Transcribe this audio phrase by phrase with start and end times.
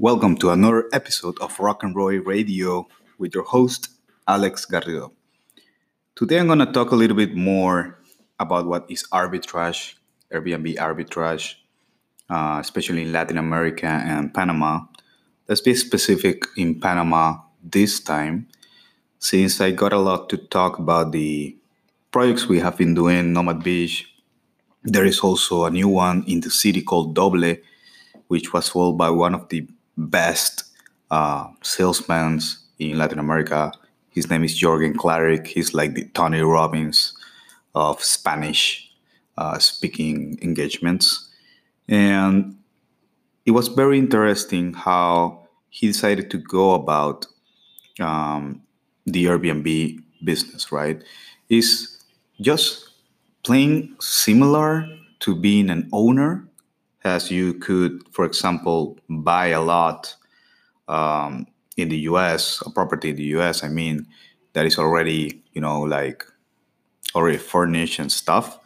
[0.00, 3.88] Welcome to another episode of Rock and Roll Radio with your host,
[4.26, 5.12] Alex Garrido.
[6.16, 8.00] Today I'm going to talk a little bit more
[8.40, 9.94] about what is arbitrage,
[10.32, 11.54] Airbnb arbitrage,
[12.28, 14.80] uh, especially in Latin America and Panama.
[15.48, 18.48] Let's be specific in Panama this time,
[19.20, 21.56] since I got a lot to talk about the
[22.10, 24.12] projects we have been doing, Nomad Beach.
[24.82, 27.54] There is also a new one in the city called Doble,
[28.28, 29.66] which was sold by one of the
[29.96, 30.64] best
[31.10, 32.40] uh, salesmen
[32.78, 33.72] in Latin America.
[34.10, 35.46] His name is Jürgen Klarić.
[35.46, 37.16] He's like the Tony Robbins
[37.74, 38.90] of Spanish
[39.36, 41.28] uh, speaking engagements.
[41.88, 42.56] And
[43.46, 47.26] it was very interesting how he decided to go about
[48.00, 48.62] um,
[49.06, 51.02] the Airbnb business, right?
[51.48, 52.02] Is
[52.40, 52.90] just
[53.42, 54.86] playing similar
[55.20, 56.46] to being an owner,
[57.04, 60.16] as you could, for example, buy a lot
[60.88, 61.46] um,
[61.76, 64.06] in the US, a property in the US, I mean,
[64.54, 66.24] that is already, you know, like
[67.14, 68.58] already furnished and stuff.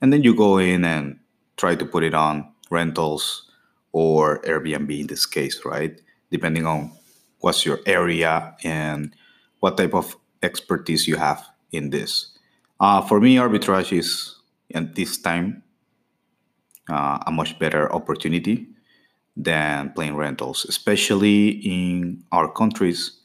[0.00, 1.18] And then you go in and
[1.56, 3.50] try to put it on rentals
[3.92, 6.00] or Airbnb in this case, right?
[6.30, 6.92] Depending on
[7.40, 9.14] what's your area and
[9.60, 12.36] what type of expertise you have in this.
[12.80, 14.36] Uh, for me, arbitrage is
[14.74, 15.62] at this time
[16.88, 18.66] uh, a much better opportunity
[19.36, 23.18] than playing rentals, especially in our countries,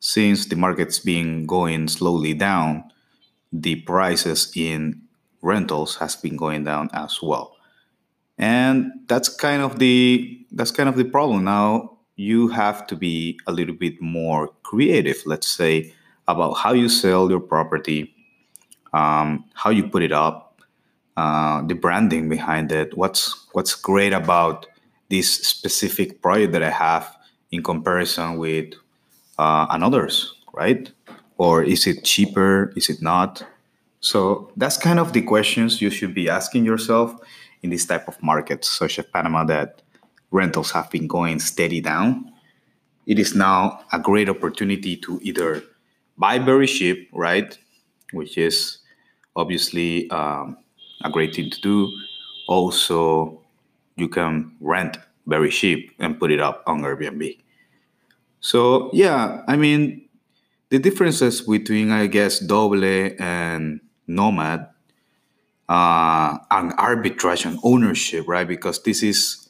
[0.00, 2.84] since the market's been going slowly down.
[3.52, 5.02] The prices in
[5.42, 7.56] rentals has been going down as well,
[8.36, 11.98] and that's kind of the that's kind of the problem now.
[12.16, 15.94] You have to be a little bit more creative, let's say,
[16.26, 18.14] about how you sell your property,
[18.92, 20.47] um, how you put it up,
[21.18, 22.96] uh, the branding behind it.
[22.96, 24.66] What's what's great about
[25.08, 27.10] this specific project that I have
[27.50, 28.74] in comparison with
[29.36, 30.88] uh, another's, right?
[31.36, 32.72] Or is it cheaper?
[32.76, 33.42] Is it not?
[33.98, 37.18] So that's kind of the questions you should be asking yourself
[37.62, 39.82] in this type of markets, such as Panama, that
[40.30, 42.30] rentals have been going steady down.
[43.06, 45.64] It is now a great opportunity to either
[46.16, 47.58] buy very cheap, right?
[48.12, 48.78] Which is
[49.34, 50.58] obviously um,
[51.04, 51.90] a great thing to do.
[52.46, 53.40] Also,
[53.96, 57.38] you can rent very cheap and put it up on Airbnb.
[58.40, 60.08] So yeah, I mean
[60.70, 64.68] the differences between I guess Doble and Nomad
[65.68, 68.48] uh, and arbitrage and ownership, right?
[68.48, 69.48] Because this is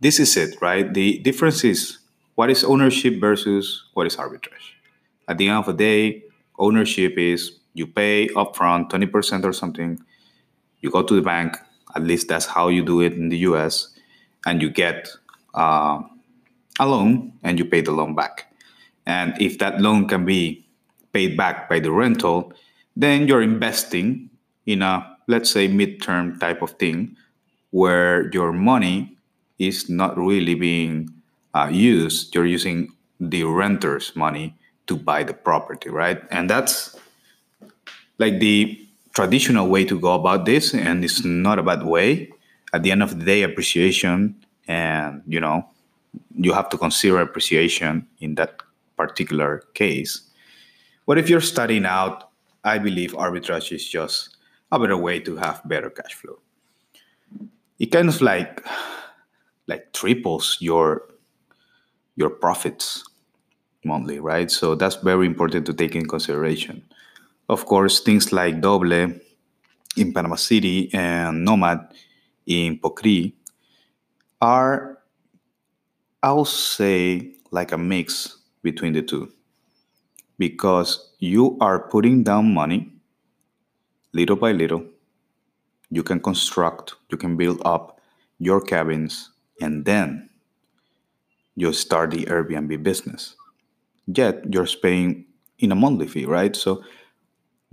[0.00, 0.92] this is it, right?
[0.92, 1.98] The difference is
[2.34, 4.74] what is ownership versus what is arbitrage.
[5.28, 6.24] At the end of the day,
[6.58, 9.98] ownership is you pay upfront 20% or something,
[10.84, 11.56] you go to the bank,
[11.96, 13.88] at least that's how you do it in the US,
[14.46, 15.08] and you get
[15.54, 15.98] uh,
[16.78, 18.52] a loan and you pay the loan back.
[19.06, 20.66] And if that loan can be
[21.12, 22.52] paid back by the rental,
[22.96, 24.28] then you're investing
[24.66, 27.16] in a, let's say, midterm type of thing
[27.70, 29.16] where your money
[29.58, 31.08] is not really being
[31.54, 32.34] uh, used.
[32.34, 34.54] You're using the renter's money
[34.86, 36.20] to buy the property, right?
[36.30, 36.96] And that's
[38.18, 38.83] like the
[39.14, 42.30] traditional way to go about this, and it's not a bad way.
[42.72, 44.36] At the end of the day, appreciation,
[44.66, 45.68] and you know,
[46.36, 48.60] you have to consider appreciation in that
[48.96, 50.22] particular case.
[51.06, 52.30] But if you're starting out,
[52.64, 54.36] I believe arbitrage is just
[54.72, 56.38] a better way to have better cash flow.
[57.78, 58.64] It kind of like
[59.66, 61.02] like triples your
[62.16, 63.04] your profits
[63.84, 64.50] monthly, right?
[64.50, 66.82] So that's very important to take in consideration.
[67.48, 71.92] Of course, things like Doble in Panama City and Nomad
[72.46, 73.34] in Pocri
[74.40, 74.98] are,
[76.22, 79.32] I'll say, like a mix between the two.
[80.38, 82.92] Because you are putting down money
[84.14, 84.84] little by little.
[85.90, 88.00] You can construct, you can build up
[88.38, 89.30] your cabins,
[89.60, 90.30] and then
[91.56, 93.36] you start the Airbnb business.
[94.06, 95.26] Yet you're paying
[95.58, 96.56] in a monthly fee, right?
[96.56, 96.82] So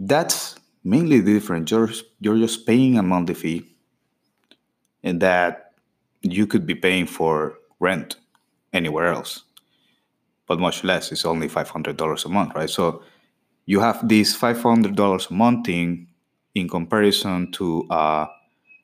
[0.01, 1.69] that's mainly different.
[1.69, 1.89] You're,
[2.19, 3.75] you're just paying a monthly fee
[5.03, 5.73] and that
[6.21, 8.15] you could be paying for rent
[8.73, 9.43] anywhere else,
[10.47, 11.11] but much less.
[11.11, 12.69] It's only $500 a month, right?
[12.69, 13.03] So
[13.65, 16.07] you have this $500 a month thing
[16.55, 18.25] in comparison to, uh,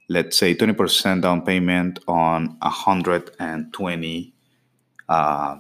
[0.10, 4.32] let's say, 20% down payment on $120,000.
[5.10, 5.60] Uh,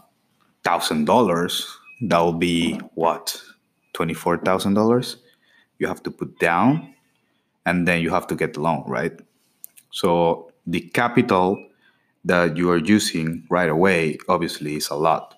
[2.00, 3.42] that will be what?
[3.96, 5.18] $24,000?
[5.80, 6.94] You have to put down
[7.66, 9.14] and then you have to get the loan, right?
[9.92, 11.64] So the capital
[12.26, 15.36] that you are using right away obviously is a lot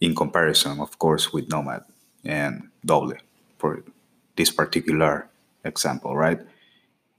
[0.00, 1.84] in comparison, of course, with Nomad
[2.24, 3.18] and Doble
[3.58, 3.84] for
[4.36, 5.28] this particular
[5.64, 6.40] example, right?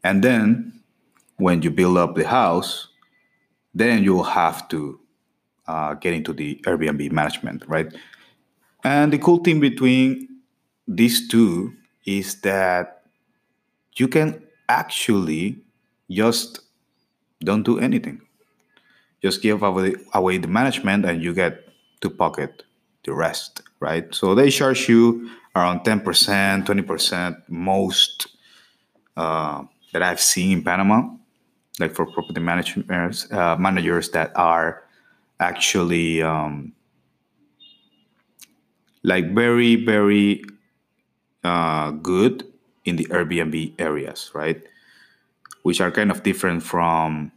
[0.04, 0.82] And then
[1.38, 2.90] when you build up the house,
[3.74, 5.00] then you'll have to
[5.68, 7.88] uh, get into the Airbnb management, right?
[8.84, 10.28] And the cool thing between
[10.88, 11.74] these two
[12.06, 13.04] is that
[13.96, 15.58] you can actually
[16.10, 16.60] just
[17.44, 18.22] don't do anything.
[19.22, 21.70] Just give away, away the management and you get
[22.02, 22.64] to pocket
[23.06, 24.14] the rest, right?
[24.14, 28.28] So they charge you around 10%, 20% most
[29.16, 29.64] uh,
[29.94, 31.10] that I've seen in Panama,
[31.80, 34.84] like for property managers, uh, managers that are
[35.40, 36.74] actually um,
[39.04, 40.44] like very, very
[41.44, 42.44] uh, good
[42.86, 44.62] in the Airbnb areas, right?
[45.64, 47.32] Which are kind of different from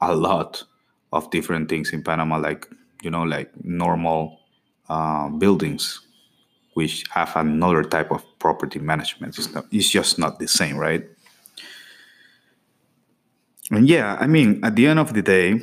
[0.00, 0.64] a lot
[1.12, 2.68] of different things in Panama, like,
[3.02, 4.40] you know, like normal
[4.88, 6.00] uh, buildings,
[6.74, 9.38] which have another type of property management.
[9.38, 11.06] It's, not, it's just not the same, right?
[13.70, 15.54] And yeah, I mean, at the end of the day,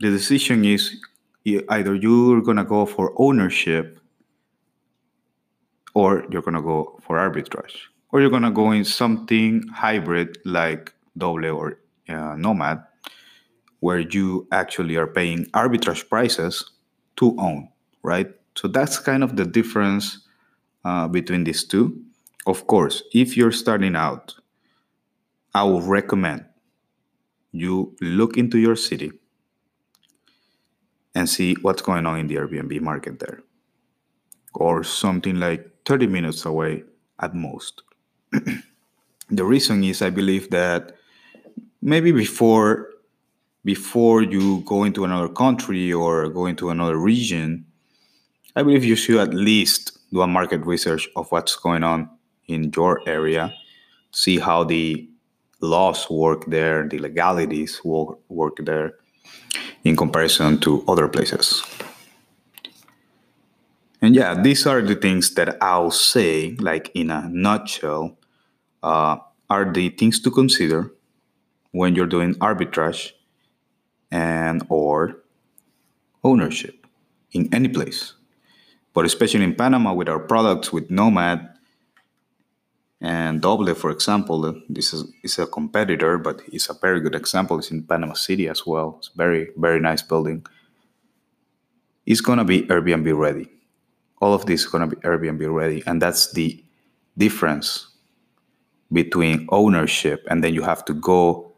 [0.00, 0.96] the decision is
[1.44, 4.00] either you're going to go for ownership
[5.94, 7.76] or you're going to go for arbitrage
[8.12, 12.84] or you're going to go in something hybrid like Doble or uh, Nomad
[13.80, 16.70] where you actually are paying arbitrage prices
[17.16, 17.68] to own,
[18.02, 18.28] right?
[18.56, 20.26] So that's kind of the difference
[20.84, 22.02] uh, between these two.
[22.46, 24.34] Of course, if you're starting out,
[25.54, 26.46] I would recommend
[27.52, 29.12] you look into your city
[31.14, 33.40] and see what's going on in the Airbnb market there,
[34.54, 36.82] or something like 30 minutes away
[37.20, 37.82] at most.
[39.30, 40.96] the reason is I believe that
[41.82, 42.90] maybe before
[43.64, 47.64] before you go into another country or go into another region,
[48.56, 52.10] I believe you should at least do a market research of what's going on
[52.46, 53.54] in your area,
[54.10, 55.08] see how the
[55.60, 58.96] laws work there, the legalities work, work there
[59.84, 61.62] in comparison to other places.
[64.04, 68.18] And yeah, these are the things that I'll say, like in a nutshell,
[68.82, 69.16] uh,
[69.48, 70.92] are the things to consider
[71.70, 73.12] when you're doing arbitrage
[74.10, 75.22] and or
[76.22, 76.86] ownership
[77.32, 78.12] in any place.
[78.92, 81.48] But especially in Panama with our products with Nomad
[83.00, 87.58] and Doble, for example, this is, is a competitor, but it's a very good example.
[87.58, 88.96] It's in Panama City as well.
[88.98, 90.44] It's very, very nice building.
[92.04, 93.48] It's gonna be Airbnb ready
[94.20, 95.82] all of this is going to be Airbnb ready.
[95.86, 96.62] And that's the
[97.18, 97.88] difference
[98.92, 101.52] between ownership and then you have to go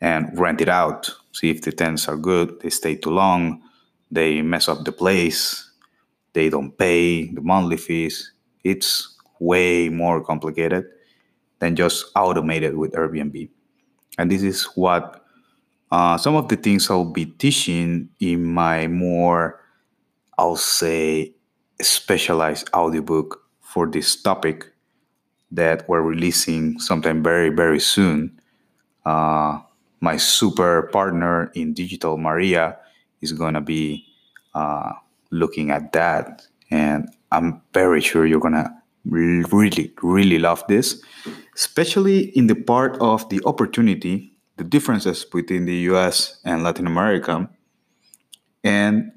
[0.00, 3.62] and rent it out, see if the tenants are good, they stay too long,
[4.10, 5.70] they mess up the place,
[6.32, 8.32] they don't pay the monthly fees.
[8.64, 10.86] It's way more complicated
[11.58, 13.48] than just automated with Airbnb.
[14.18, 15.24] And this is what
[15.90, 19.60] uh, some of the things I'll be teaching in my more,
[20.38, 21.34] I'll say,
[21.82, 24.66] specialized audiobook for this topic
[25.50, 28.40] that we're releasing sometime very, very soon.
[29.04, 29.60] Uh,
[30.00, 32.76] my super partner in digital, Maria,
[33.20, 34.06] is to be
[34.54, 34.92] uh,
[35.30, 36.46] looking at that.
[36.70, 38.70] And I'm very sure you're to
[39.04, 41.02] really, really love this,
[41.54, 47.48] especially in the part of the opportunity, the differences between the US and Latin America,
[48.62, 49.12] and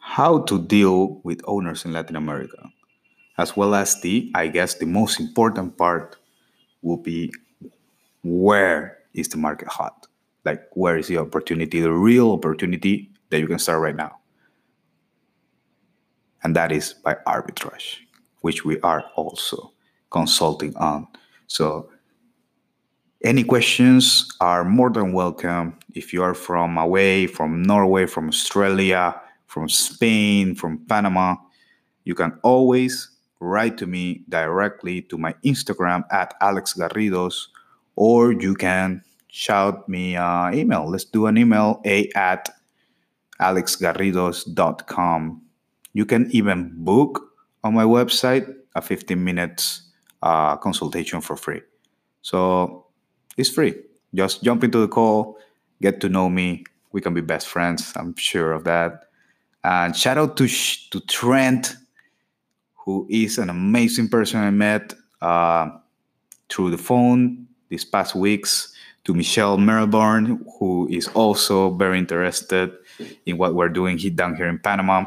[0.00, 2.70] how to deal with owners in Latin America,
[3.38, 6.16] as well as the, I guess, the most important part
[6.82, 7.32] will be
[8.24, 10.06] where is the market hot?
[10.44, 14.18] Like, where is the opportunity, the real opportunity that you can start right now?
[16.42, 17.98] And that is by arbitrage,
[18.40, 19.72] which we are also
[20.10, 21.06] consulting on.
[21.46, 21.90] So,
[23.22, 25.78] any questions are more than welcome.
[25.92, 31.34] If you are from away, from Norway, from Australia, from Spain, from Panama,
[32.04, 37.48] you can always write to me directly to my Instagram at Alex Garridos,
[37.96, 40.88] or you can shout me uh, email.
[40.88, 42.48] Let's do an email a at
[43.40, 45.42] alexgarridos.com.
[45.94, 47.32] You can even book
[47.64, 49.82] on my website a 15 minutes
[50.22, 51.62] uh, consultation for free.
[52.22, 52.86] So
[53.36, 53.74] it's free.
[54.14, 55.38] Just jump into the call,
[55.82, 56.62] get to know me.
[56.92, 57.92] We can be best friends.
[57.96, 59.09] I'm sure of that.
[59.62, 61.76] And shout out to to Trent,
[62.74, 65.70] who is an amazing person I met uh,
[66.48, 68.74] through the phone these past weeks
[69.04, 72.72] to Michelle Melbourne, who is also very interested
[73.26, 75.04] in what we're doing down here in Panama,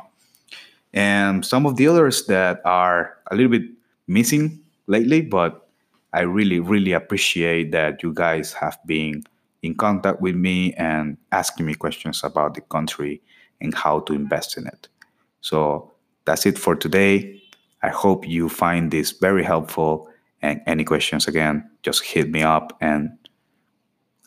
[0.93, 3.63] and some of the others that are a little bit
[4.07, 5.67] missing lately, but
[6.13, 9.23] I really, really appreciate that you guys have been
[9.61, 13.21] in contact with me and asking me questions about the country
[13.63, 14.87] and how to invest in it.
[15.41, 15.91] So
[16.25, 17.41] that's it for today.
[17.81, 20.07] I hope you find this very helpful.
[20.41, 23.09] And any questions again, just hit me up and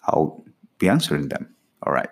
[0.06, 0.44] I'll
[0.78, 1.54] be answering them.
[1.82, 2.08] All right.